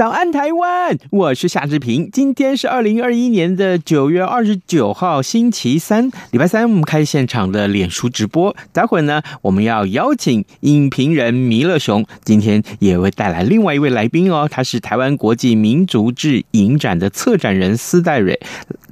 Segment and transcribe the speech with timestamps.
[0.00, 0.96] 早安，台湾！
[1.10, 2.08] 我是夏志平。
[2.10, 8.56] 今天是二零二一年的九月二十九号，星期三，礼拜三，我们开现场的脸书直播。
[8.72, 18.40] 待会呢，我们要邀请影评人弥勒雄，今天也会带来另外一位来宾哦，他是台湾国际民族志影展的策展人斯戴瑞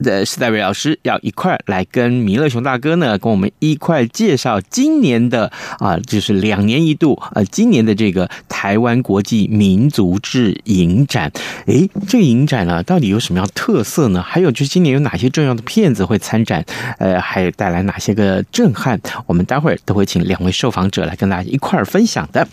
[0.02, 10.97] 的斯戴瑞老师，要一块来跟弥勒雄大哥呢，跟我们一块介绍今年的啊，就是两年一度呃，今年的这个台湾国际民族志影。
[10.98, 11.30] 影展，
[11.66, 14.20] 诶，这个影展呢，到底有什么样特色呢？
[14.20, 16.64] 还有就是今年有哪些重要的片子会参展？
[16.98, 19.00] 呃，还有带来哪些个震撼？
[19.26, 22.46] 我们待会儿都会请两位受访者来跟大家一块儿分享的。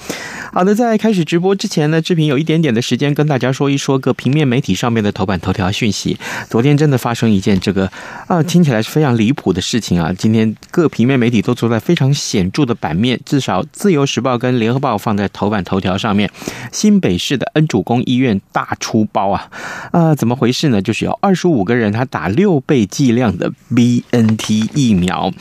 [0.53, 6.17] 好的，在开始直播之前呢，志平有一点点的时间跟大家说一说各平面媒体上面的头版头条讯息。
[6.49, 7.89] 昨天真的发生一件这个
[8.27, 10.13] 啊，听起来是非常离谱的事情啊！
[10.15, 16.29] 今天各平面媒体都坐在非常显著的版面，至少《自由时报》跟《联合报》放在头版头条上面。
[16.71, 18.34] 新北市的恩主公医院。
[18.51, 19.49] 大出包啊！
[19.91, 20.81] 啊、怎么回事呢？
[20.81, 25.31] 就是有二十五个人，他打六倍剂量的 BNT 疫苗。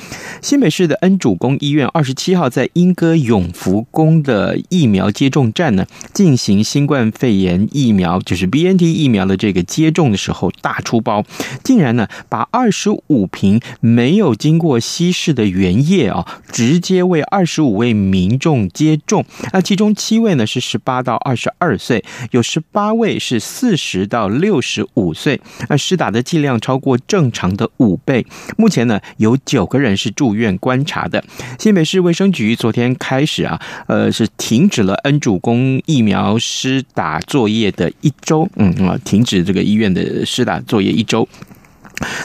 [0.40, 11.24] 新北市的恩主公医院二十七号在莺歌永福宫的疫苗接种站呢，进行新冠肺炎疫苗，就是 BNT 疫苗的这个接种的时候大出包，
[11.62, 19.24] 竟然呢把二十五瓶没有经过稀释的原液啊，直接为二十五位民众接种。
[19.52, 22.83] 那其中七位呢是十八到二十二岁，有十八。
[22.84, 25.40] 八位是四十到六十五岁，
[25.70, 28.26] 那施打的剂量超过正常的五倍。
[28.58, 31.24] 目前呢，有九个人是住院观察的。
[31.58, 41.26] 新北市卫生局昨天开始啊，呃，是停止了恩主公疫苗施打作业的一周，嗯啊，停止这个医院的施打作业一周。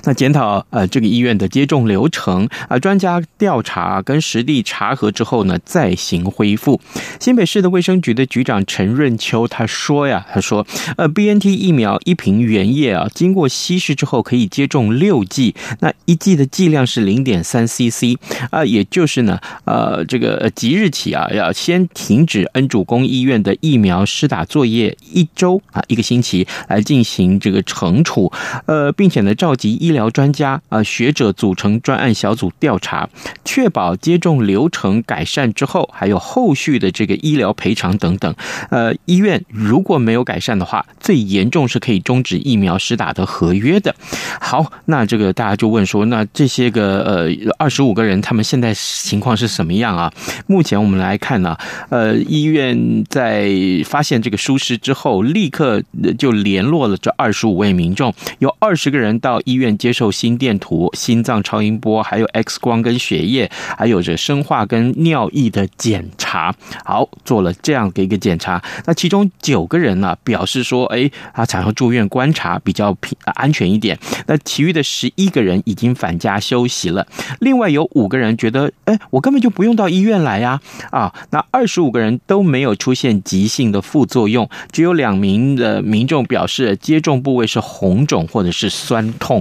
[0.03, 6.79] 那检讨呃这个医院的接种流程啊，专家调查跟实地查核之后呢，再行恢复。
[7.19, 10.65] 新北市的卫生局的局长陈润秋他说呀，他说
[10.97, 18.17] 呃 BNT 疫苗一瓶原液啊，经过稀释之后可以接种六剂，那一剂的剂量是零点三 CC
[18.51, 28.31] 啊，也就是呢呃这个即日起啊，要先停止恩主公医院的疫苗施打作业一周啊，一个星期来进行这个惩处，
[28.65, 29.79] 呃，并且呢照及。
[29.79, 33.07] 医疗专家啊，学者组成专案小组调查，
[33.45, 38.35] 确保接种流程改善之后，还有后续的这个医疗赔偿等等。
[38.71, 43.95] 呃，医院如果没有改善的话，最严重是可以终止疫苗施打的合约的。
[44.41, 50.11] 好，那这个大家就问说，那这些个呃二十五个人，他们现在情况是什么样啊？
[50.47, 51.55] 目前我们来看呢，
[51.89, 53.49] 呃，医院在
[53.85, 55.81] 发现这个疏失之后，立刻
[56.17, 66.53] 就联络了这二十五位民众，有二十个人到医院接受心电图、心脏超音波，还有 X 光跟血液，还有着生化跟尿液的检查。
[66.85, 68.61] 好，做了这样的一个检查。
[68.85, 73.97] 那其中九个人呢，表示说，哎，他产后住院观察，比较平安全一点。
[74.27, 77.07] 那其余的十一个人已经返家休息了。
[77.39, 80.61] 另外有五个人觉得，哎，我根本就不用到医院来呀。
[80.91, 89.38] 啊，那二十五个人都没有出现急性的副作用，只有两名的民众表示接种部位是红肿或者是酸痛。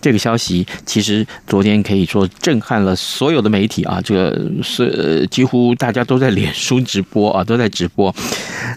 [0.00, 8.14] 这个消息其实昨天可以说震撼了所有的媒体啊，这个是几乎大家都在脸书直播啊，都在直播。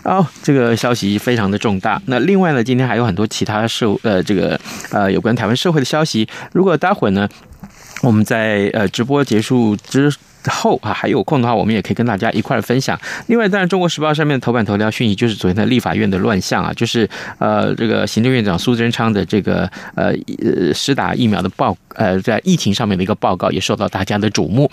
[0.04, 2.02] 哦，这个消息非常的重大。
[2.06, 4.60] 那另外呢，今天还有很多其他社呃这个
[4.92, 6.28] 呃有关台湾社会的消息。
[6.54, 7.28] 如果待会儿呢，
[8.02, 10.12] 我们在呃直播结束之。
[10.50, 13.00] 后啊，还有空的话，我们也可以跟大家一块儿分享。
[13.28, 17.08] 另外，当然，《中国时报》上面的头版头条讯息就是昨天的立法院的乱象啊，就是
[17.38, 24.70] 呃，这个行政院长苏贞昌的这个呃呃施打疫苗的报呃在疫情上面的一个报告，也受到大家的瞩目。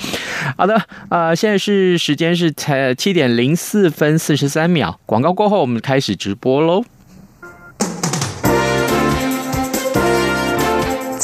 [0.57, 0.75] 好的，
[1.09, 6.85] 啊、呃，现在是时间是才七点零四分四十三秒，广告过后，我们开始直播喽。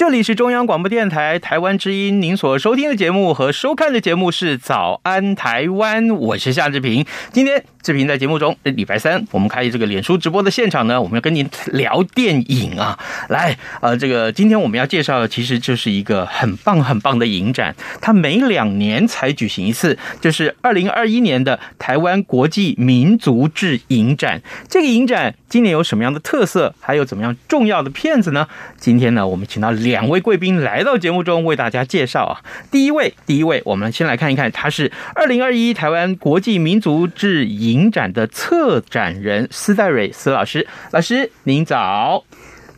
[0.00, 7.04] 这里是中央广播电台台湾之音，您所收听的节目和收看的节目是《早安台湾》，我是夏志平。
[7.32, 12.98] 今天志平在节目中，礼拜三我们开这个脸书直播的现场呢，我们要跟您聊电影啊。
[13.28, 24.40] 来，呃，这个今天我们要介绍的其实就是一个很棒很棒的影展，它每两年才举行一次，就是二零二一年的台湾国际民族志影展。
[24.66, 28.48] 这个影展今年有什么样的特色，还有怎么样重要的片子呢？
[28.78, 30.10] 今天呢，我们请到两。
[30.10, 42.24] 位贵宾来到节目中为大家介绍啊，第一位，第一位，我们先来看一看，他是二零二一台湾国际民族志影展的策展人斯戴蕊斯老师，老师您早。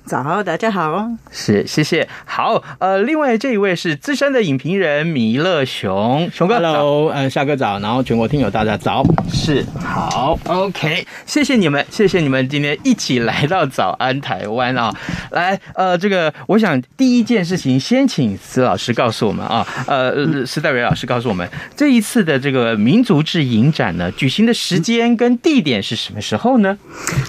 [0.04, 2.06] 早，大家好，是谢谢。
[2.24, 14.92] 好，呃，另外这一位是资深的影评人弥勒熊熊哥，Hello，呃，夏哥早，然后全国听友大家早，是好，OK，谢谢你们，谢谢你们今天一起来到早安台湾啊，
[15.30, 26.76] 来，呃，这个我想第一件事情先请施老师告诉我们啊，呃，施代蕊老师告诉我们这一次的这个民族志影展呢，举行的时间跟地点是什么时候呢？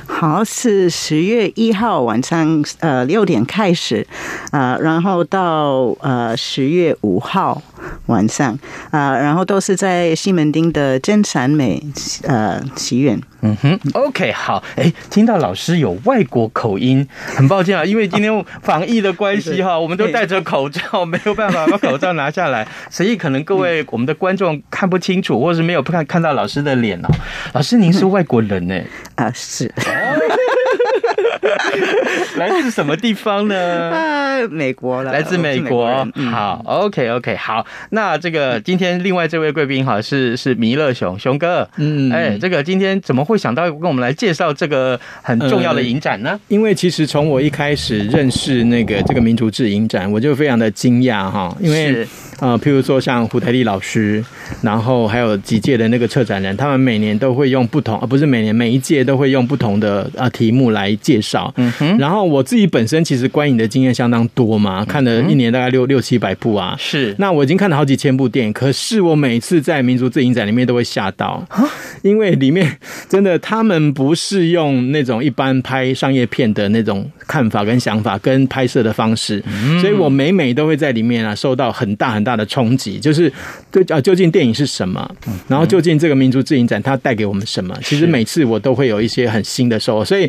[0.08, 2.63] 好，是十月一号晚上。
[2.80, 4.06] 呃，六点开始，
[4.52, 7.62] 啊、呃，然后到呃十月五号
[8.08, 8.54] 晚上，
[8.92, 11.82] 啊、呃，然后都是在西门町的真善美
[12.24, 13.20] 呃祈愿。
[13.46, 17.06] 嗯哼，OK，好，哎，听到老师有外国口音，
[17.36, 27.10] 很抱歉啊，因为今天防疫的关系哈，我们都戴着口罩，没有办法把口罩拿下来，所以可能各位我们的观众看不清楚，或是没有看看到老师的脸哦。
[27.52, 28.82] 老师，您是外国人呢？
[29.16, 29.70] 啊，是。
[32.38, 33.92] 来自什么地方呢？
[33.92, 35.12] 啊，美国了。
[35.12, 36.06] 来自美国。
[36.16, 37.66] 美好，OK，OK，、好。
[37.90, 41.68] 那这个今天另外这位贵宾哈是是弥勒熊熊哥。
[41.78, 46.32] 嗯，哎，这个今天怎么会想到跟我们来介绍这个很重要的影展呢？
[46.34, 52.08] 嗯、因为其实从我一开始认识那个这个民族志影展，我就非常的惊讶哈，因为。
[52.44, 54.22] 啊，譬如说像胡台丽老师，
[54.62, 61.54] 然后还有几届的那个策展人，他们每年都会用不同，呃，不是每年每一届都会用不同的啊题目来介绍。
[61.56, 61.98] 嗯哼。
[61.98, 66.76] 然后我自己本身其实观影的经验相当多嘛，看了一年大概六六七百部啊。
[66.78, 67.16] 是。
[67.18, 71.48] 那我已经看了好几千部电影，可是我每次在民族自影展里面都会吓到，
[72.02, 72.78] 因为里面
[73.08, 79.42] 真的他们不是用那种一般拍商业片的那种看法跟想法跟拍摄的方式，
[79.80, 82.34] 所以我每每都会在里面啊受到很大很大。
[82.34, 83.32] 的冲击就是
[83.70, 85.08] 对啊，究竟电影是什么？
[85.48, 87.78] 然后究竟这个民族自影展它带给我们什么？
[87.84, 90.28] 其实每次我都会有一些很新的收获，所以。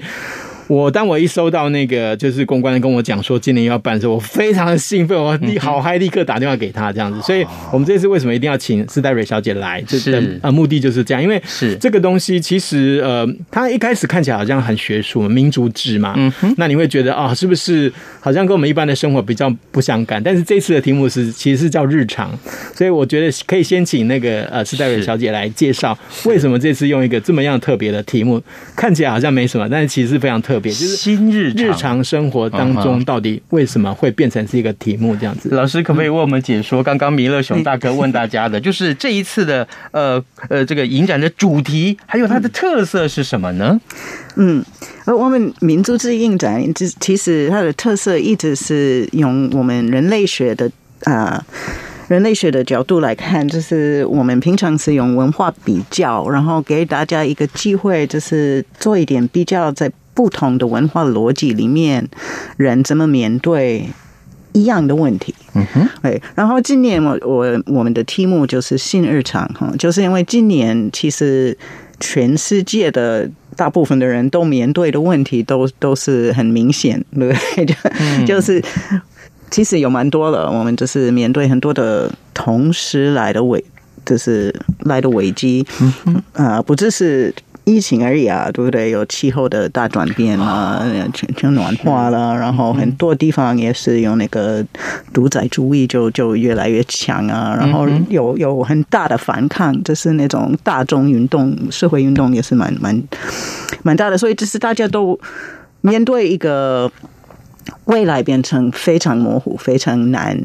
[0.67, 7.21] 我当我一收到那个就是公关跟我讲说今年要办的时候，我非常的兴奋，我立好嗨，立刻打电话给他这样子。
[7.21, 9.81] 所以我们这次为什么一定要请斯黛瑞小姐来？
[9.83, 20.23] 就是呃目的就是这样，因为是这个东西其实呃，它一开始看起来好像很学术，民族志嘛，嗯哼，那你会觉得啊，是不是好像跟我们一般的生活比较不相干？
[20.23, 22.31] 但是这次的题目是其实是叫日常，
[22.75, 28.41] 所以我觉得可以先请那个呃斯黛瑞小姐来介绍为什么这次用一个这么样特别的题目，
[28.75, 30.54] 看起来好像没什么，但是其实是非常特。
[30.55, 35.49] 特别就是新日日常生活当中，到底为什么会变成是一个题目这样子？
[35.51, 36.81] 老师可不可以为我们解说？
[36.81, 43.81] 刚刚弥勒熊大哥问大家的，就是这一次的呃呃这个影展的主题，还有它的特色是什么呢？
[44.37, 44.65] 嗯，
[45.07, 46.63] 而我们民族志影展，
[47.01, 50.71] 其实它的特色一直是用我们人类学的
[51.03, 51.35] 啊。
[51.35, 51.45] 呃
[52.07, 62.09] 人类学的角度来看，就是我们平常是用文化比较，然后给大家一个机会，就是做一点比较，在不同的文化逻辑里面，
[62.57, 63.89] 人怎么面对
[64.53, 65.35] 一样的问题。
[65.55, 66.23] 嗯哼，对。
[66.37, 71.57] 然后今年我我我们的题目就是新日常哈，就是因为今年其实
[71.99, 77.67] 全世界的大部分的人都面对的问题都都是很明显，对不对？
[77.67, 78.63] 就、嗯、就是
[79.51, 83.65] 其实有蛮多了，我们就是面对很多的同时来的危，
[84.07, 87.35] 就是来的危机，啊、嗯呃，不只是。
[87.65, 88.91] 疫情而已啊，对不对？
[88.91, 94.63] 有气候的大转变啊，全球暖化了，然后很多地方也是有那个
[95.15, 103.03] 独裁主义就就越来越强啊，然后有有很大的反抗，就是那种大众运动、社会运动也是蛮蛮
[103.83, 105.19] 蛮大的，所以就是大家都
[105.81, 106.93] 面对一个
[107.87, 110.39] 未来变成非常模糊、非常难，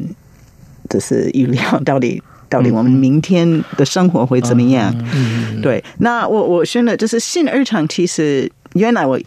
[0.88, 2.22] 就是预料到底。
[2.50, 4.92] 到底我们明天的生活会怎么样？
[5.14, 7.86] 嗯、对，那我我选的就是新日常。
[7.88, 9.18] 其实原来我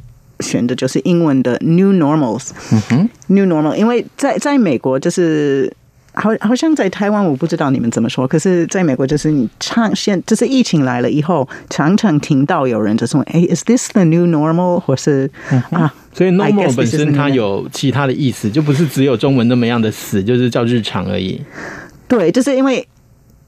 [0.42, 3.75] 选的就是英文的 New Normals，嗯哼，New Normal。
[3.75, 5.72] 因为在在美国，就是
[6.13, 8.27] 好好像在台湾，我不知道你们怎么说。
[8.27, 21.42] 可是在美国，就是你常现就是疫情来了以后，常常听到有人就说：“哎，Is this the new normal？” 或是、嗯、啊，所以 normal 本身它有其他的意思，就不是只有中文那么样的死，就是叫日常而已。
[22.08, 22.86] 对，就是因为。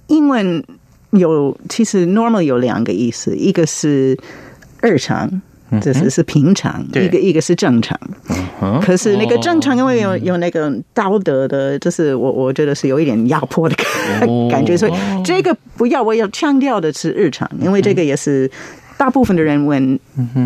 [0.08, 0.64] 英文
[1.12, 4.18] 有其实 normal 有两个意思，一个是
[4.82, 5.42] 日常，
[5.82, 8.00] 这是是平常；一个一个是正常。
[8.82, 13.76] 可是那个正常，因为有有那个道德的，就是我我觉得是有一点压迫的
[14.50, 14.92] 感觉，所以
[15.24, 18.50] 这个不要，我要强调的是日常，因为这个也是。
[18.98, 20.00] 大部分的人问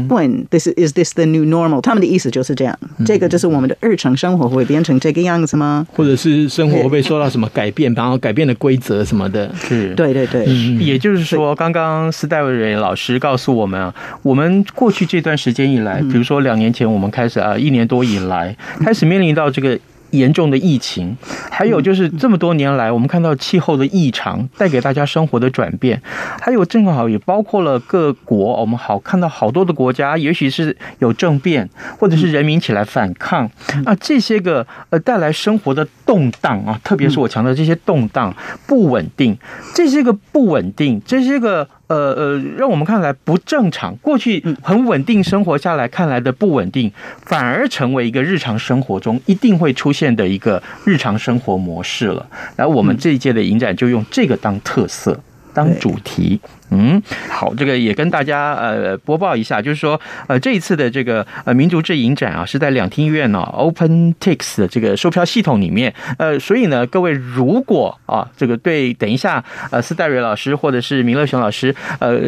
[0.09, 1.81] 问，this is this the new normal？
[1.81, 5.85] 他们的意思就是这样，这个就是我们的日常生活会变成这个样子吗？
[5.93, 9.53] 或者是生活会不会受到什么改变，然后改变的规则什么的？
[9.55, 10.45] 是，对对对。
[10.79, 19.79] 也就是说，刚刚斯戴维瑞老师告诉我们啊，我们过去这段时间以来，比如说两年前我们开始啊，一年多以来开始面临到这个。
[20.11, 21.15] 严重的疫情，
[21.51, 26.01] 还有就是这么多年来，我们看到气候的异常带给大家生活的转变，
[26.41, 33.49] 还有正好也包括了各国，我们好看到好多的国家，也许是有政变，或者是人民起来反抗
[33.85, 38.35] 啊，这些个呃带来生活的动荡啊，特别是我强调这些动荡
[38.65, 39.37] 不稳定，
[39.73, 41.67] 这些个不稳定，这些个。
[41.89, 43.95] 呃呃，让我们看来不正常。
[43.97, 46.91] 过去很稳定生活下来看来的不稳定，
[47.25, 52.25] 反而成为一个日常生活中一定会出现的一个日常生活模式了。
[52.55, 55.19] 然后我们这一届的影展就用这个当特色，
[55.53, 56.39] 当主题。
[56.71, 72.21] 嗯，好，这个也跟大家呃播报一下，就是说呃这一次的这个呃民族志影展啊，是在两厅院呢、OpenTix 的这个售票系统里面，呃，所以呢，各位如果啊这个对等一下呃斯戴瑞老师或者是明乐雄老师呃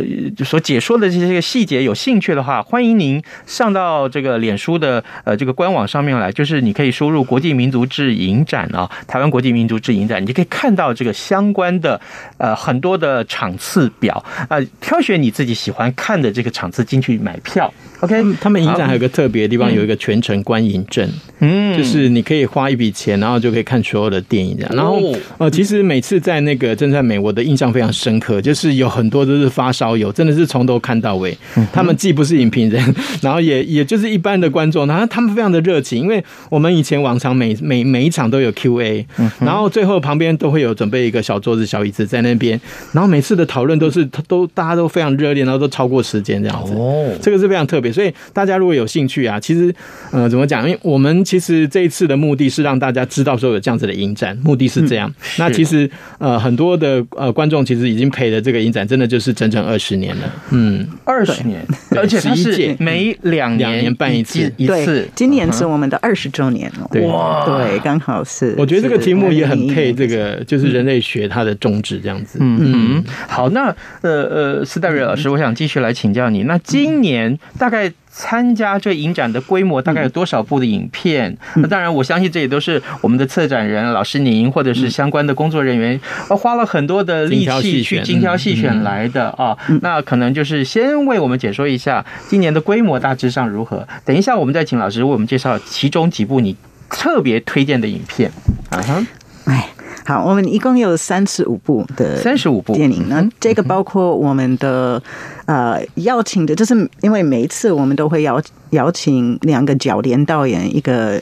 [0.44, 12.02] 所解说的这些细节有兴趣的话，欢迎您上到这个脸书的呃这个官网上面来，就是你可以输入国际民族志影展啊，台湾国际民族志影展，你就可以看到这个相关的
[12.38, 14.26] 呃很多的场次表。
[14.48, 17.72] 啊，挑选你自己喜欢看的这个场次进去买票。
[18.02, 21.08] OK，他们影展还有个特别的地方，有一个全程观影证，
[21.40, 24.76] 嗯，就是你可以花一笔钱，然后就可以看所有的电影这样。
[24.76, 25.00] 然后
[25.38, 31.38] 呃，其实每次在那个正在美，我的印象非常深刻，就是有很多都是发烧友，真的是从头看到尾。
[31.72, 32.84] 他们既不是影评人，
[33.22, 39.06] 然后也也就是一般的观众，然后他们非常的热情，因为我们以前往常每每每一场都有 Q&A，
[39.42, 42.60] 然后最后旁边都会有准备一个小桌子、小椅子在那边，
[42.94, 46.74] 然后每次的讨论都是都大家都非常热烈，然后都超过时间这样子。
[46.74, 47.92] 哦，这个是非常特别。
[47.92, 49.74] 所以大家如果有兴趣啊，其实
[50.12, 50.68] 呃怎么讲？
[50.68, 55.10] 因为我们其实这一次的目的是让大家知道说有这样子的影展，目的是这样。
[55.10, 60.34] 嗯、那其实呃很多的呃观众其实已经陪了这个影展，真的就是整整二十年了。
[60.52, 65.08] 嗯，二十年，而且它是每两年、嗯、两年办一次一次。
[65.16, 66.88] 今年是我们的二十周年哦。
[66.92, 68.56] 对哇，对，刚好是。
[68.58, 72.38] 我觉得这个题目也很配这个，就是人类学它的宗旨这样子。
[72.42, 73.04] 嗯嗯。
[73.28, 76.44] 好，那呃呃，斯戴瑞老师，我想继续来请教你。
[76.44, 77.92] 那今年大概。
[78.14, 81.38] 参加这影展的规模大概有多少部的影片？
[81.56, 89.58] 那当然，我相信这也都是我们的策展人老师您或者是相关的工作人员，花了很多的力气去精挑细选来的啊。
[89.82, 93.88] 那可能就是先为我们解说一下今年的规模大致上如何。
[94.04, 96.58] 等一下，我们再请老师为我们介绍其中几部你
[96.90, 98.30] 特别推荐的影片。
[98.72, 99.08] 啊哈，
[99.46, 99.70] 哎。
[100.04, 103.08] 好，我们一共有三十五部的三十五部电影。
[103.08, 105.02] 那这个包括我们的
[105.46, 108.42] 呃邀请的，就是因为每一次我们都会邀
[108.72, 111.22] 邀请两个焦点导演，一个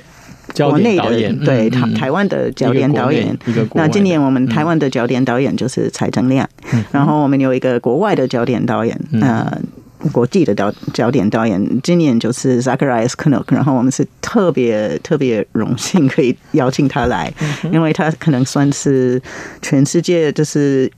[0.56, 3.38] 国内的对台台湾的焦点导演。
[3.74, 6.48] 那今年我们台湾的焦点导演就是蔡正亮，
[6.92, 9.60] 然后我们有一个国外的焦点导演，呃。
[10.12, 17.34] 国际的导焦点导演，今年就是 Zacharias Knopf，然后我们是特别特别荣幸可以邀请他来，
[17.72, 19.22] 因为他可能算是
[19.62, 20.92] 全世界就是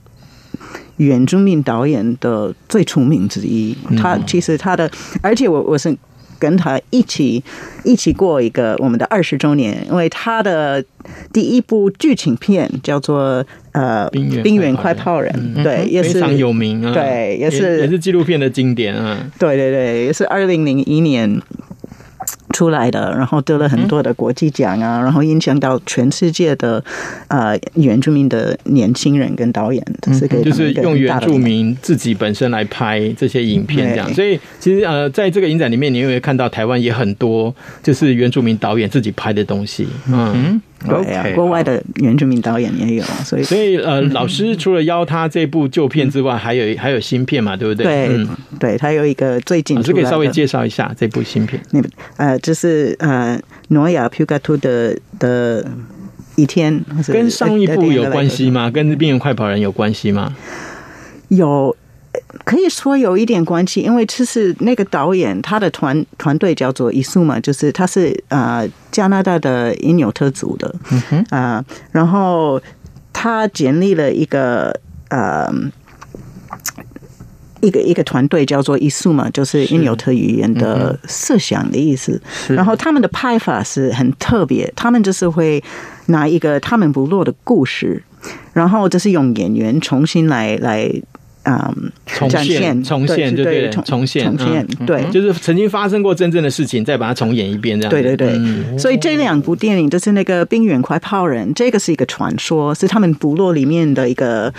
[0.98, 3.76] 原住民导演的最出名之一。
[3.96, 4.90] 他其实他的，
[5.20, 5.96] 而且我我是。
[6.42, 7.40] 跟他一起
[7.84, 10.84] 一起过一个我们的二十周年，因为他的
[11.32, 14.10] 第一部剧情片叫做呃
[14.42, 15.32] 《冰原快跑人》，
[15.62, 21.40] 对，也是非常有名啊，对，也是也是纪录片的经典啊，对对对，也是二零零一年。
[22.52, 26.82] 出来的，然后得了很多的国际奖啊，嗯、然后影响到全世界的
[27.28, 34.12] 呃原住民的年轻人跟导演，嗯、是就是用原住民自己本身来拍这些影片这样。
[34.14, 40.32] 所以其实呃，在这个影展里面，你会看到台湾也很多就是原住民导演自己拍的东西，嗯。
[40.34, 47.84] 嗯对啊，国外的原住民导演也有，所以所以呃，老师除了邀他这部旧片之外，还有还有新片嘛，对不对？
[47.84, 51.60] 对，嗯、对他有一个最近，老师可以稍微介绍一下这部新片。
[51.70, 51.80] 那
[52.16, 55.64] 呃，就是呃，诺亚皮卡图的的
[56.36, 58.70] 一天，跟上一部有关系吗？
[58.70, 60.34] 跟《冰原快跑人》有关系吗？
[61.28, 61.76] 有。
[62.44, 72.60] 可以说有一点关系，因为其实那个导演他的团团队叫做伊苏嘛，就是他是啊、呃、加拿大的因纽特族的，啊、嗯哼呃，然后
[73.12, 74.74] 他建立了一个
[75.10, 75.52] 呃
[77.60, 82.20] 一个一个团队叫做伊苏嘛，就是因纽特语言的设想的意思。
[82.48, 85.62] 嗯、然后他们的拍法是很特别，他们就是会
[86.06, 88.02] 拿一个他们部落的故事，
[88.52, 90.90] 然后就是用演员重新来来。
[91.44, 97.90] 嗯，重现，重现，对对，重现，重现，对，就是曾经发生过真正的事情，再把它重演一遍，这样。
[97.90, 104.54] 对对对，所以这两部电影就是那个《冰原快跑人》，这个是一个传说，是他们部落里面的一个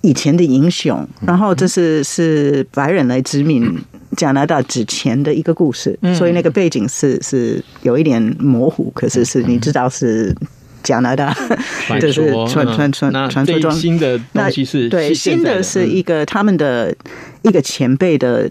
[0.00, 3.70] 以前的英雄，然后这是是白人来殖民
[4.16, 10.34] 加拿大之前的一个故事，所以那个背景是是有一点模糊，可是是你知道是。
[10.82, 11.34] 加拿大
[12.00, 16.94] 就是传传传传说中新的东西是对新的是一个他们的
[17.42, 18.50] 一个前辈的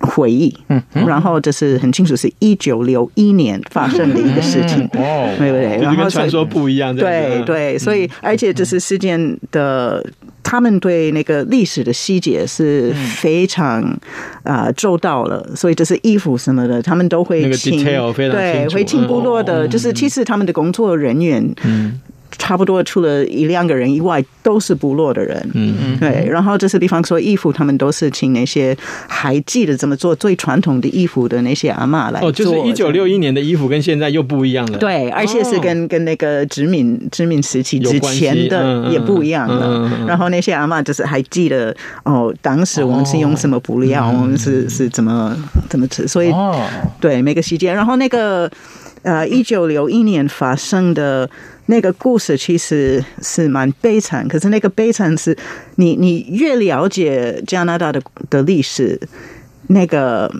[0.00, 5.82] 回忆，嗯，然后就是很清楚是一九六一年发生的一个事情，哦，对不对？
[5.82, 10.04] 然后传说不一样，对对，所以而且这是事件的，
[10.42, 13.82] 他们对那个历史的细节是非常
[14.44, 22.00] 啊周到了，所以这是衣服什么的，他们都会请，对，会请部落的，就是其实他们的工作人员，嗯。
[22.36, 25.50] 差不多除了一两个人以外，都是部落的人。
[25.54, 26.28] 嗯嗯，对。
[26.28, 32.28] 然后就是比方说衣服，他们都是请那些还记得怎么做最传统的衣服的那些阿嬷来做。
[32.28, 34.78] 哦，就是一九六一年的衣服跟现在又不一样了。
[34.78, 39.90] 对，而且是跟跟那个殖民殖民时期之前的也不一样了。
[40.06, 45.36] 然后那些阿嬷就是还记得哦，当时我们是用什么布料，我们是是怎么
[45.68, 46.06] 怎么吃。
[46.06, 46.32] 所以
[47.00, 48.50] 对每个细节，然后那个
[49.02, 51.28] 呃，一九六一年发生的。
[51.70, 55.36] 那个故事其实是蛮悲惨，可是那个悲惨是
[55.74, 58.98] 你你越了解加拿大的的历史，
[59.66, 60.34] 那个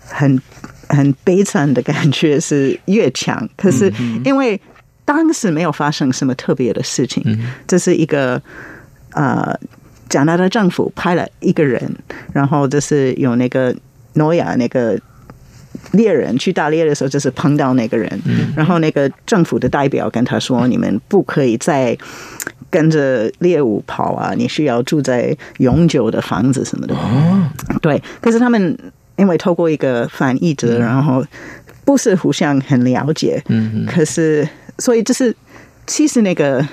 [0.00, 0.42] 很
[0.88, 3.48] 很悲惨的感觉是越强。
[3.56, 3.88] 可是
[4.24, 4.60] 因为
[5.04, 7.22] 当时没有发生什么特别的事情，
[7.68, 8.42] 这是一个
[9.12, 9.56] 呃
[10.08, 11.80] 加拿大政府派了一个人，
[12.32, 13.72] 然后就是有那个
[14.14, 14.98] 诺亚那个。
[15.92, 18.20] 猎人去打猎的时候，就是碰到那个人，
[18.56, 21.96] 然后那个政府的代表跟他说：“你们不可以再
[22.70, 24.34] 跟着猎物跑啊！
[24.36, 28.02] 你需要住在永久的房子什么的。”哦，对。
[28.20, 28.78] 可是他们
[29.16, 31.24] 因为透过一个翻译者，然后
[31.84, 33.42] 不是互相很了解。
[33.48, 35.34] 嗯，可是所以就是
[35.86, 36.66] 其实那个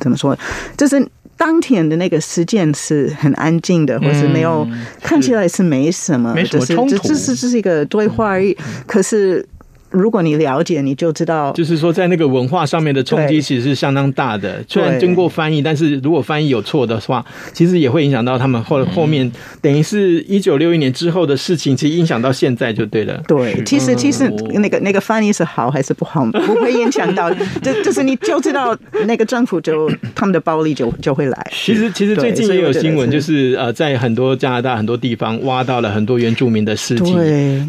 [0.00, 0.36] 怎么说，
[0.76, 1.06] 就是。
[1.38, 8.54] 当天的那个事件是很安静的，或是没有、嗯、看起来是没什么，没什么冲突，这是只是一个对话而已。
[8.58, 9.48] 嗯、可是。
[9.90, 14.62] 如果你了解，你就知道，就是说，在那个文化上面的冲击其实是相当大的。
[14.68, 17.24] 虽然经过翻译，但是如果翻译有错的话，
[17.54, 19.30] 其实也会影响到他们后后面，
[19.62, 23.22] 等于是一九六一年之后的事情，其实影响到现在就对了。
[23.26, 31.50] 对，其实其实那个那个翻译是好还是不好，不会影响到，就就是你就知道那个政府就他们的暴力就就会来。
[31.50, 37.14] 其实其实最近也有新闻，就是呃，在很多加拿大很多地方挖到了很多原住民的尸体，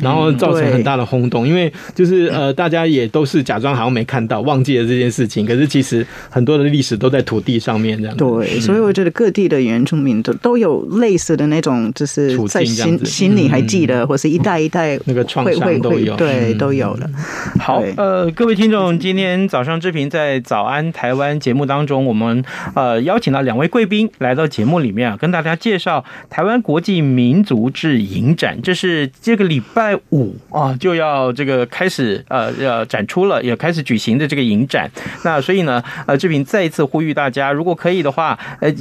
[0.02, 2.09] 然后造成很大的轰动，因为就是。
[2.10, 5.46] 是呃，大家也都是假装好像没看到，忘记了这件事情。
[5.46, 8.18] 可是其实很多的历史都在土地上面这样。
[8.18, 17.10] 对，所以我觉得各地的原住民都都有类似的那种，就是在心心里还记得，或是一代一代那个创伤都有，对，都有了。
[17.60, 22.44] 好，呃，各位听众，今天早上志平在早安台湾节目当中，我们
[22.74, 28.60] 呃邀请到两位贵宾来到节目里面啊，跟大家介绍台湾国际民族志影展。
[28.64, 31.99] 这是这个礼拜五啊就要这个开始。
[32.00, 34.90] 始呃呃展出了，也开始举行的这个影展。
[35.26, 38.72] 那所以呢，呃，志平再一次呼吁大家，如果可以的话，呃，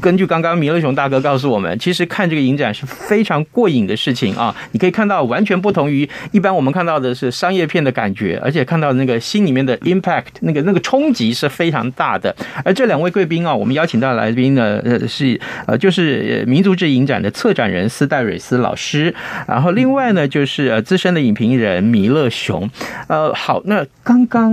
[0.00, 4.54] 根据刚刚弥勒熊大哥告诉我们，其实看这个影展是非常过瘾的事情啊！
[4.72, 12.34] 你可以看到完全不同于一般我们看到的是商业片的感觉，而且看到那个心里面的 impact，那个那个冲击是非常大的。
[12.64, 19.14] 而这两位贵宾啊，我们邀请到来宾呢，呃，是呃，就是民族志影展的策展人斯戴瑞斯老师，
[19.46, 22.68] 然后另外呢，就是呃资深的影评人弥勒熊。
[23.06, 24.52] 呃，好，那刚刚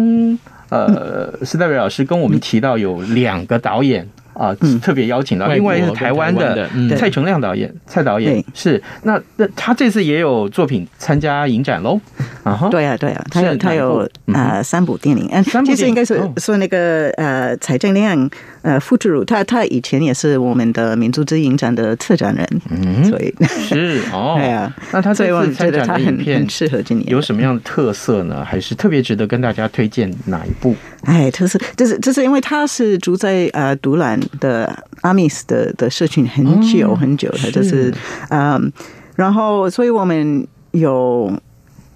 [0.70, 4.08] 呃，斯戴蕊老师跟我们提到有两个导演。
[4.40, 8.82] 啊，特别邀请到，另外是台湾的蔡成亮导演，蔡导演是。
[9.04, 12.00] 那那他这次也有作品参加影展喽？
[12.44, 18.30] 啊哈，对啊对啊，他有他有呃三部电影，嗯，其实应该是说那个呃蔡成亮
[18.62, 23.36] 呃傅志儒，他他以前也是我们的民族之影展的策展人，嗯，所以。
[23.46, 27.10] 是哦， 对啊，那他这次参展的影片适合今年。
[27.10, 28.46] 有什么样的特色呢？
[28.46, 30.74] 还是特别值得跟大家推荐哪一部？
[31.04, 34.18] 哎，特色就是就是因为他是住在呃独兰。
[34.40, 37.94] 的阿米斯的的社群很久很久，他就是
[38.30, 38.72] 嗯，
[39.16, 41.32] 然后所以我们有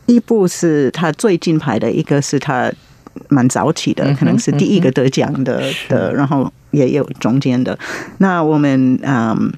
[0.06, 2.72] 一部是他最近拍的，一个是他
[3.30, 7.78] 蛮早起的，可能是第一个得奖的的，然后也有中间的。
[8.18, 9.54] 那我们嗯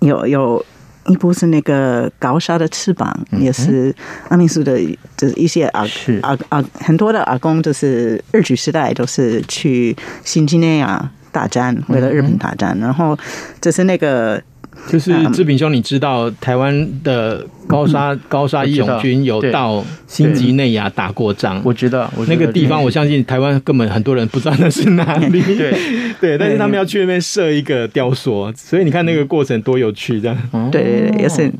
[0.00, 0.64] 有有
[1.06, 3.94] 一部是那个高沙的翅膀，也是
[4.28, 4.78] 阿米斯的，
[5.16, 5.86] 就是一些阿
[6.22, 11.10] 阿阿很多的阿公，就是日据时代都是去新几内亚。
[11.32, 13.18] 大战，为了日本大战，嗯、然后
[13.60, 14.40] 就是那个，
[14.86, 21.60] 就是志平兄，你知道台湾的高沙、嗯、高沙义勇军有到新几内亚打过仗？
[21.64, 25.42] 我知道，那个地方，我相信台湾根本很多人不知道那是哪里。
[25.56, 25.72] 对
[26.20, 30.70] 对，但是他们要去那边设一个雕塑，所以你看那个过程多有趣，这样。
[30.70, 31.50] 对，也是。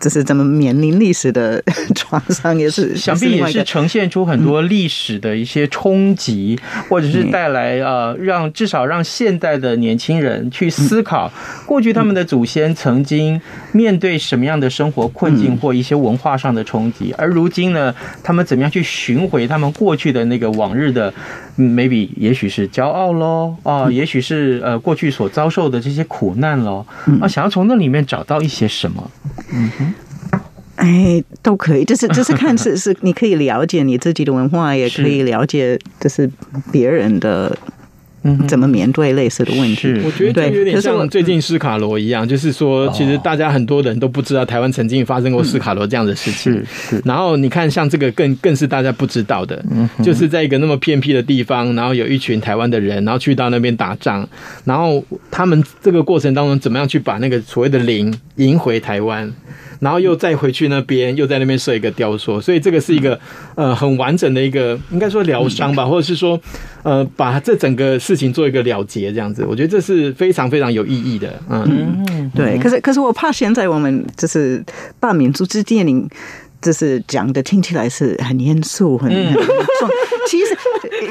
[0.00, 1.62] 这是咱们面临历史的
[1.94, 11.32] 创伤，也是想必也是呈现出很多历史的一些冲击，或者是带来呃，让至少让现代的年轻人去思考
[11.64, 13.40] 过去他们的祖先曾经
[13.72, 21.12] 面对什么样的生活困境或一些文化上的冲击，而如今呢，他们怎么样去寻回他们过去的那个往日的
[21.58, 26.84] maybe 也许是骄傲喽啊，也许是呃过去所遭受的这些苦难喽
[27.20, 29.10] 啊，想要从那里面找到一些什么，
[29.52, 29.94] 嗯哼。
[30.76, 36.28] 哎，都可以，就是 就是看是是，你可以了解你自己的文化，也可以了解就是
[36.72, 37.73] 别人的，嗯，
[38.46, 40.00] 怎么面对类似的问题。
[40.04, 46.52] 我觉得就有点像最近斯卡罗一样，就是说，其实大家很多人都不知道台湾曾经发生过斯卡罗这样的事情。
[46.52, 47.02] 是是。
[47.04, 49.62] 然后你看，像这个更更是大家不知道的，
[50.02, 54.26] 就是在一个那么偏僻的地方，然后有一群台湾的人，然后去到那边打仗，
[54.64, 59.30] 然后他们这个过程当中怎么样去把那个所谓的灵赢回台湾。
[59.84, 63.20] 然后又再回去那边，又在那边设一个雕塑，所以这个是一个
[63.54, 66.40] 呃很完整的一个，应该说疗伤吧，或者是说
[66.82, 71.38] 呃把这整个事情做一个了结，这样子，我觉得这是非常非常有意义的。
[71.50, 72.58] 嗯，嗯对。
[72.58, 74.64] 可是可是我怕现在我们就是
[74.98, 76.08] 把民族之电影，
[76.62, 79.90] 就是讲的听起来是很严肃、很很重。
[80.26, 80.56] 其实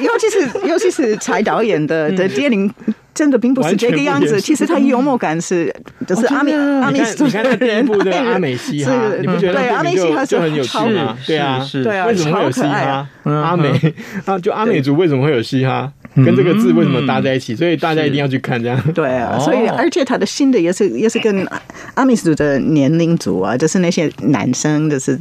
[0.02, 2.74] 尤其是尤其是柴导演的的电影。
[3.14, 5.74] 真的并不是这个样子，其实他幽默感是，
[6.08, 11.18] 就是阿美阿美族 的人，对阿美嘻哈，你不觉得阿美嘻哈就很有趣吗？
[11.28, 13.08] 对啊，是，对啊，为什么会有嘻哈？
[13.24, 13.70] 阿美
[14.26, 15.92] 啊，就阿美族为什么会有嘻哈？
[16.16, 17.56] 跟这个字为什么搭在一起？
[17.56, 18.80] 所以大家一定要去看这样。
[18.94, 21.48] 对啊，所以而且他的新的也是也是跟
[21.94, 25.20] 阿美族的年龄组啊，就是那些男生，就是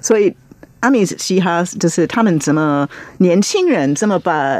[0.00, 0.34] 所以
[0.80, 4.58] 阿美嘻哈就是他们怎么年轻人这么把。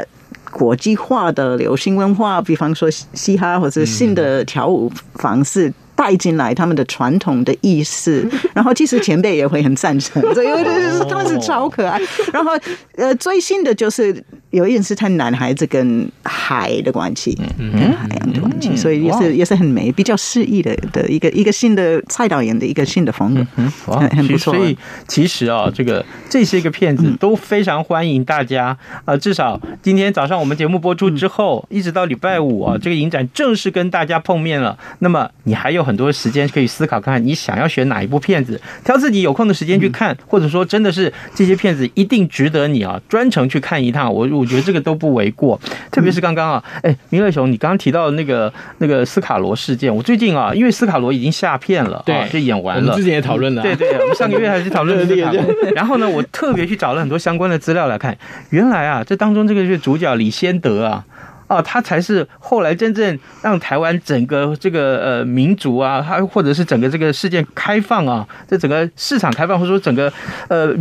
[0.51, 5.73] 国际化的流行文化，比方说嘻哈或者新的跳舞方式。
[5.97, 11.99] 带进来他们的传统的意识， 然后其实前辈也会很赞成， 因为就是他们是超可爱。
[12.31, 12.51] 然后
[12.95, 24.53] 呃，最新的就是有一点是他男孩子跟海的关系，跟海洋的关系，所以也是也是很美，比较诗意的的一个一个新的蔡导演的一个新的风格，很不错。
[24.53, 34.77] 所以其实啊，这个这些个片子都非常欢迎大家啊，至少今天早上我们节目播出之后，一直到礼拜五啊，这个影展正式跟大家碰面了。
[34.99, 35.86] 那么你还有。
[35.87, 44.13] 很多时间可以思考，看看你想要选哪一部片子，挑自己有空的时间去看，或者说真的是这些片子一定值得你啊专程去看一趟。
[44.13, 45.59] 我我觉得这个都不为过。
[45.89, 52.81] 特别是刚刚啊，哎，明乐雄，你刚刚提到的那个那个斯卡罗事件，我最近啊，因为斯卡罗已经下片了，对，就演完了。
[52.81, 55.43] 我们之前也讨论了，对对，我们上个月还是讨论了 斯卡罗。
[55.73, 58.17] 然后呢，我特别去找了很多相关的资料来看，
[58.49, 61.05] 原来啊，这当中这个是主角李先德啊。
[61.47, 70.11] 哦，他才是后来真正让台湾整个这个呃民族啊，他或者是整个这个世界开放啊，这整个市场开放，或者说整个
[70.49, 70.73] 呃，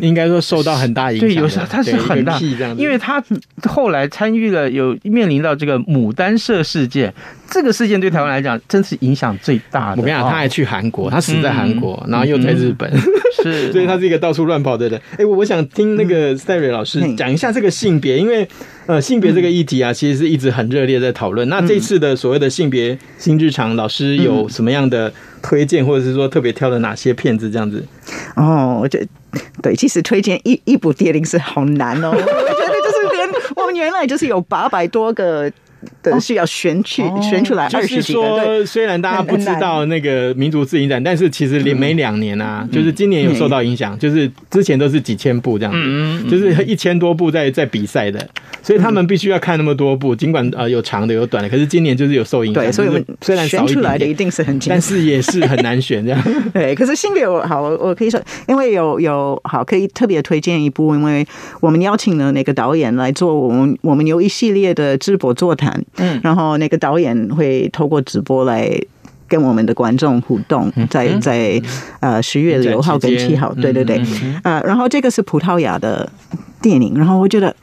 [0.00, 1.28] 应该说受到很大影响。
[1.28, 2.38] 对，有时候它是很大，
[2.76, 3.22] 因为他
[3.64, 7.12] 后来参与了，有面临到这个牡丹社事件。
[7.50, 9.96] 这个事件对台湾来讲，真是影响最大的。
[10.00, 12.90] 我跟你讲，他还去韩国，他死在韩国，然后又在日本，
[13.42, 14.98] 是， 所以他是一个到处乱跑的人。
[15.18, 18.48] 哎，我想听那个赛瑞老师讲一下这个性别，因为
[18.86, 21.48] 呃，性别这个议题啊，其实是一直很热烈在讨论。
[21.48, 27.84] 那这次的所谓的性别新日常，老师有什么样的推荐，或者是说特别挑的哪些片子这样子？
[28.36, 29.06] 哦，我觉得
[29.62, 32.10] 对，其实推荐一一部电影是好难哦。
[32.10, 35.50] 我觉得就是连我们原来就是有八百多个。
[36.02, 38.20] 的是要选取选出来二十几个。
[38.20, 48.26] 就是说，虽然大家不知道那个民族自影展，但是其实连每两年啊，就是今年有受到影响，就是之前都是几千部这样子，就是一千多部在在比赛的，
[48.62, 52.62] 所以他们必须要看那么多部，尽管呃有长的有短的，可是今年就是有受影响。
[52.62, 56.22] 对，所以我们虽然选出来的一定是很，但是也是很难选这样。
[56.52, 61.26] 对，可是性别我好，我可以说，因为有有好可以特别推荐一部，因为
[61.60, 65.82] 我们邀请了那个导演来做我们我们有一系列的淄博座谈。
[65.96, 68.70] 嗯，然后那个导演会透过直播来
[69.28, 71.60] 跟我们的观众互动，在在
[72.00, 74.02] 呃十月六号跟七号，对对对，
[74.42, 76.10] 呃，然后这个是葡萄牙的
[76.60, 77.54] 电影，然后我觉得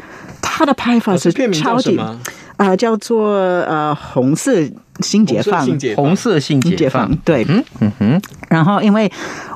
[0.42, 2.20] 他的拍法是超级啊、
[2.58, 4.62] 呃，叫做呃红色
[5.00, 9.12] 性解放，红色性解放，对，嗯嗯哼，然后因为。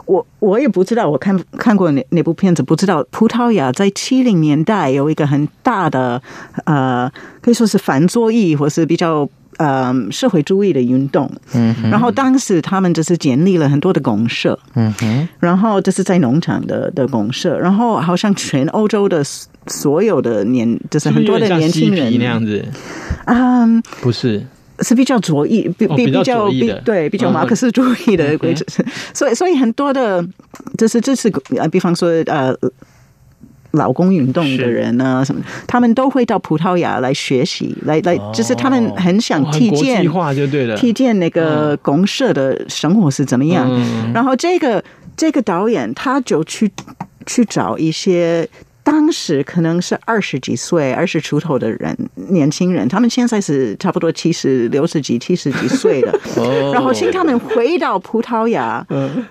[0.06, 6.22] 我我也不知道，我看看过哪哪部片子，不知道葡萄牙在七零年代有一个很大的
[6.66, 7.12] 呃，
[7.42, 11.30] 可以说是反左翼或是比较呃社会主义的运动。
[11.54, 14.58] 嗯哼，然后当时他们就是建立了很多的公社。
[14.76, 19.24] 嗯哼，然后这是在农场的的公社，然后好像全欧洲的
[19.68, 22.66] 所有的年，就是很多的年轻人那样子。
[23.26, 24.46] 嗯，不是。
[24.84, 28.66] 是比较左翼，比比比较比对比较马克思主义的规则，
[29.14, 30.24] 所以所以很多的，
[30.78, 32.54] 就是支持呃，比方说呃，
[33.72, 40.06] 劳工运动的人呢，什么，他们都会到葡萄牙来学习，来来，就是他们很想体验
[40.76, 43.68] 体验那个公社的生活是怎么样。
[44.14, 44.84] 然后这个
[45.16, 46.70] 这个导演他就去
[47.26, 48.48] 去找一些。
[48.84, 51.98] 当时可能是二十几岁、二十出头的人，
[52.30, 56.20] 年轻人，他们现在是差不多七十六十几、七十几岁了。
[56.74, 58.86] 然后请他们回到葡萄牙，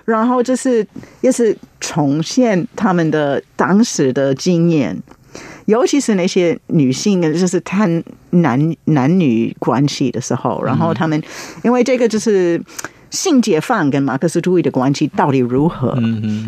[0.05, 0.85] 然后就是
[1.21, 4.97] 也是重现他们的当时的经验，
[5.65, 11.21] 尤其是那些女性，就是谈男男女关系的时候，然后他们
[11.63, 12.59] 因为这个就是
[13.13, 15.97] 性解放跟马克思主义的关系到底如何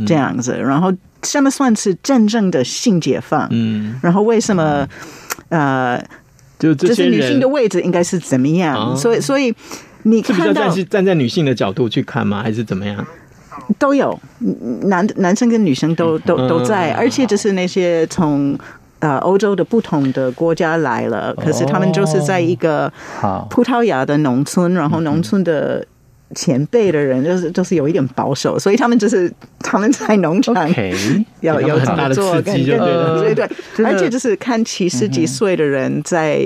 [0.06, 0.94] 这样子，然后。
[1.24, 3.48] 什么算是真正的性解放？
[3.50, 4.88] 嗯，然后为什么
[5.50, 6.00] 呃，
[6.60, 8.96] 就这些女性的位置应该是怎么样？
[8.96, 9.52] 所以，所以
[10.04, 12.44] 你看到是站在女性的角度去看吗？
[12.44, 13.04] 还是怎么样？
[13.80, 14.16] 都有
[14.84, 18.56] 男男生跟女生都都都在，而且就是那些从
[19.00, 22.94] 呃欧洲的不同的国家来了，可是他们就是在一个
[23.50, 25.84] 葡萄牙的农村，然后农村的。
[26.34, 30.56] 前辈的人就是就是有一点保守，所以他们就是他们在农场
[31.42, 36.42] 要有很大的刺激，对对对，而且就是看七十几岁的人在。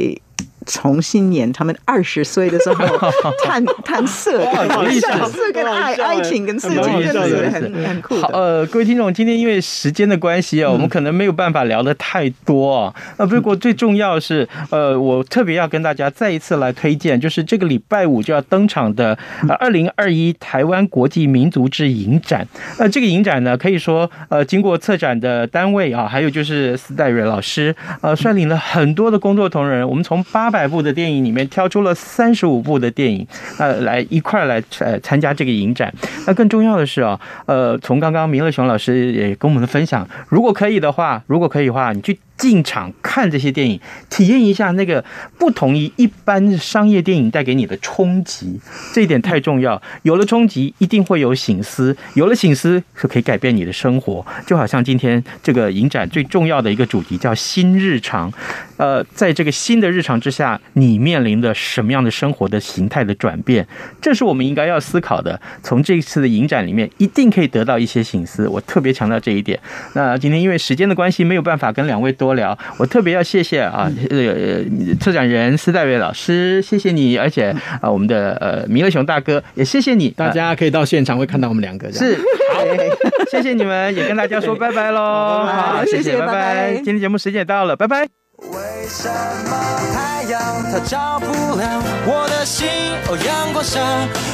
[0.70, 2.86] 重新演他们二十岁的时候
[3.44, 8.16] 谈谈色，谈色跟爱爱情跟刺激，真的是很很酷。
[8.22, 12.94] 好，呃，各位听众，今天因为时间的关系啊，我们可能没有办法聊的太多啊。
[13.18, 19.18] 呃，不过最重要是，呃，我特别要跟大家再一次来推荐，就是这个礼拜五就要登场的
[19.58, 22.48] 二零二一台湾国际民族志影展。
[22.78, 30.59] 呃，这个影展呢，可以说呃，经过策展的单位啊，还有就是斯戴瑞老师，呃，率领了很多的工作同仁，我们从八百。
[30.60, 33.26] 百部的电影里面挑出了三十五部的电影，
[33.58, 35.93] 呃，来一块来呃参加这个影展。
[36.28, 42.19] 那更重要的是啊，呃，从刚刚明乐雄老师也跟我们的分享，如果可以的话，如果可以的话，你去。
[42.39, 45.04] 进场看这些电影，体验一下那个
[45.38, 48.58] 不同于一般商业电影带给你的冲击，
[48.93, 49.80] 这一点太重要。
[50.04, 54.25] 有了冲击，一定会有醒思，有了醒思是可以改变你的生活。
[54.47, 58.32] 就好像今天这个影展最重要的一个主题叫“新日常”。
[58.78, 63.67] 呃，在这个新的日常之下，你面临的什么样的生活的形态的转变，
[64.02, 65.38] 这是我们应该要思考的。
[65.62, 68.47] 从这一次的影展里面，一定可以得到一些醒思。
[68.47, 69.60] 我特别强调这一点。
[69.95, 72.29] 那今天因为时间的关系，没有办法跟两位多。
[72.30, 74.63] 多聊，我特别要谢谢啊，呃，
[75.00, 82.15] 策展人斯戴维老师，谢谢你，而且啊，我们的呃米乐熊大哥也谢谢你，大家可以到现场会看到我们两个，是，
[82.54, 82.62] 好，
[83.32, 88.08] 谢谢你们，也跟大家说拜拜喽，好，谢谢，拜拜，今天节目时间也到了，拜拜。
[88.39, 89.52] 为什么
[89.94, 90.39] 太阳
[90.72, 92.70] 它照不亮我的心？
[93.10, 93.82] 哦，阳光下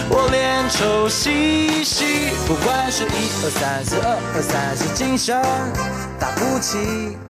[0.10, 2.30] 我脸臭兮兮。
[2.48, 3.08] 不管是一
[3.44, 5.36] 二三四二二三四，精神
[6.20, 7.18] 打不起。